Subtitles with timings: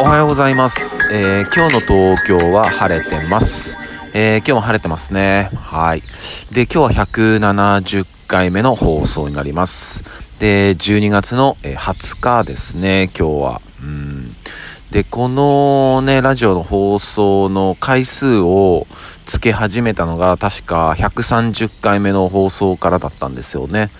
[0.00, 1.02] おはようございます。
[1.12, 3.76] えー、今日の東京は晴れてます。
[4.14, 5.50] えー、今日も晴れてますね。
[5.56, 6.02] はい。
[6.52, 10.04] で、今日は170回目の放送になります。
[10.38, 13.62] で、12月の20日ですね、今日は。
[13.82, 14.17] うん。
[14.90, 18.86] で、このね、ラジオの放送の回数を
[19.26, 23.90] つけ始めたのが確か130回目の放送からだったんですよね。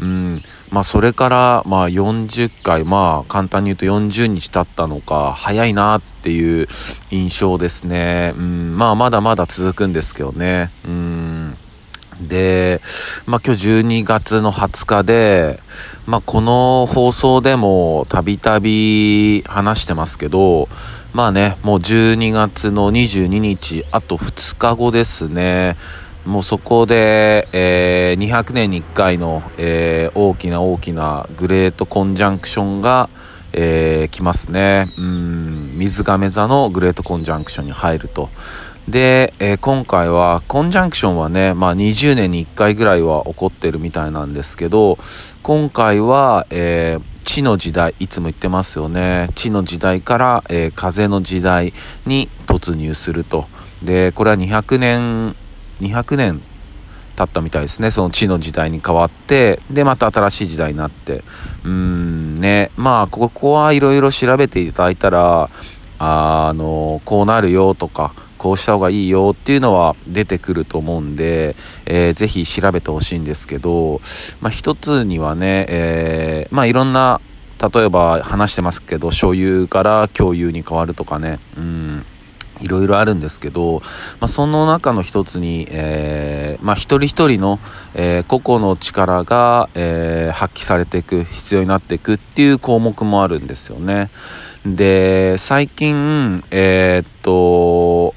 [0.00, 0.42] うん。
[0.70, 6.68] まあそれからまあ40回、まあ簡単に言うと40日経ったのか、早いなっていう
[7.10, 8.32] 印象ですね。
[8.36, 10.70] うん、まあまだまだ続くんですけどね。
[10.84, 11.15] うん。
[12.26, 12.80] で、
[13.26, 15.60] まあ今日12月の20日で、
[16.06, 20.68] まあこの放送でもたびたび話してますけど、
[21.12, 25.76] まあね、もう12月の22日、あと2日後ですね。
[26.26, 33.08] もうそこで、えー、200年に1回の、えー、大きな大きなグレートコンジャンクションが、
[33.52, 34.86] えー、来ますね。
[34.98, 38.28] うん、水亀座のグレートコンジャンクションに入ると。
[38.88, 44.98] で、えー、今回は、コンジャンクションはね、まあ20年に1回ぐらいは起こってるみたいなんですけど、
[45.42, 49.28] 今回は、えー、地の時代、いつも言ってますよね。
[49.34, 51.72] 地の時代から、えー、風の時代
[52.06, 53.46] に突入すると。
[53.82, 55.36] で、これは200年
[55.80, 56.40] 200年
[57.16, 61.22] 経ったみたいですねその地の時代に変わってでまた新しい時代になって
[61.64, 65.48] うーんねまあここはいろいろ調べていただいたら
[65.98, 71.56] あのこうなるよとかこうした方がいいよっていうのは出てくると思うんで、
[71.86, 74.00] えー、ぜひ調べてほしいんですけど、
[74.40, 77.20] まあ、一つにはね、えー、まあいろんな
[77.74, 82.04] 例えば話してますけど所有から共有に変わるとかねうん
[82.60, 83.80] いろいろあるんですけど、
[84.20, 87.58] まあ、その中の一つに、えー、まあ、一人一人の、
[87.94, 94.10] えー、個々の力が、えー、発揮されていく必要になっていくっていう項目もあるんですよね。
[94.64, 98.14] で、最近、えっと、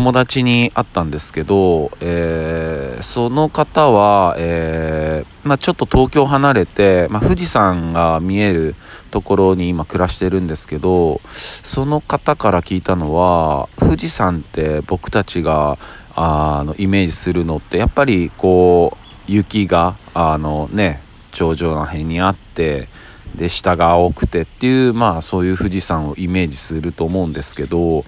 [0.00, 8.76] 友達に会ったんですけど、えー、その方は、えー、まあ、ちょっと東京離れて、まあ、富士山が見える
[9.10, 15.76] ところに今暮らしてるんですけど、その方から聞いたのは、富士山って僕たちが、
[16.16, 21.02] あの、イメージするのって、やっぱりこう、雪が、あのね、
[21.32, 22.88] 頂上の辺にあって、
[23.34, 28.02] で、下が青くてっていう、まあそういう富士山をイメージすると思うんですけど、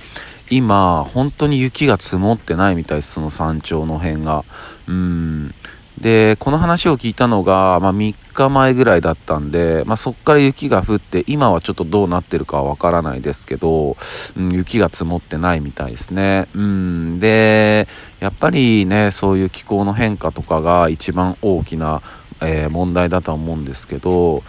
[0.54, 4.44] 今、本当に雪が積もってないみたいです、その山頂の辺が。
[4.86, 5.54] うん。
[5.98, 13.96] で、この話を聞いたのが、まあ、3日前ぐらいだったんで、まあ、そっから雪が降って、今はちょっとどうなってるかはわからないですけど、
[14.36, 16.48] うん、雪が積もってないみたいですね。
[16.54, 17.18] うん。
[17.18, 17.88] で、
[18.20, 22.02] やっぱりね、そういう気候の変化とかが一番大きな
[22.44, 24.42] えー、問題だとは思うんですけど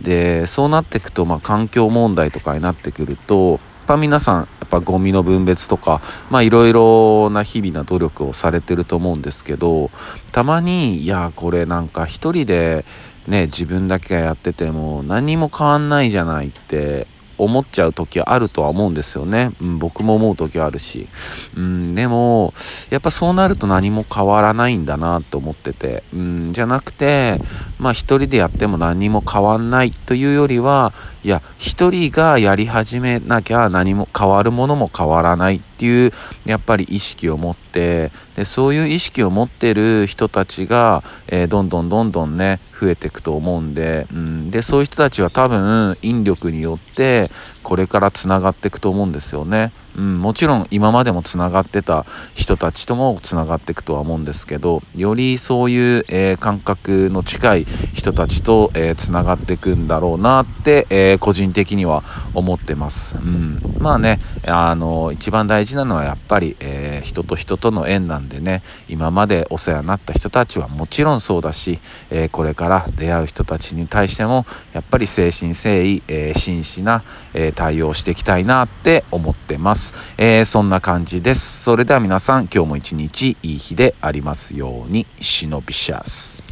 [0.00, 3.58] でそうなっていくと、まあ、環境問題とかになってくると
[3.90, 9.90] ぱ皆さん、やっぱゴミの分別とか、まあいろいろな日々な努力をされてると思うんですけど、
[10.30, 12.84] たまに、いや、これなんか一人で
[13.26, 19.50] ね、自分だけがやってても何も変わんないじゃないって思っちゃう時あるとは思うんですよね。
[19.60, 21.08] うん、僕も思う時あるし。
[21.56, 22.54] うん、でも、
[22.90, 26.04] やっぱそうなると何も変わらないんだなって思ってて。
[26.14, 27.40] うん、じゃなくて、
[27.78, 36.12] まあ一人でやっても何も変わんないというよりは、いや、一人がやり始めなきゃ何も変わるものも変わらないっていう、
[36.46, 47.30] やっぱり意識を持って、でそういう意識を持ってる人たちが、えー、どんどんどんどんね、増えていくと思うんで、うん、で、そういう人たちは多分、引力によって、
[47.62, 49.72] これから繋がっていくと思うんですよね。
[50.00, 62.02] うん、もちろん今までもつながってた人たちともつながっていくとは思うんですけど、よりそういう、えー、感覚の近い人たちと、えー、繋がっていくんだろうなって、えー、個人的には
[62.32, 63.18] 思ってます。
[63.18, 71.80] うん、まあね、あの、一番大事なのはやっぱり、え人と人との縁なんでね、今までお世話になった人たちはもちろんそうだし、
[72.10, 77.02] えこれから出会う人たちに対しても、やっぱり誠心誠意、え真摯な、
[77.34, 79.94] え対応していきたいなって思ってます。。
[80.18, 81.62] え、そんな感じです。
[81.62, 86.49] それでは皆さん、今日も一日いい日でありますように、忍びシャス。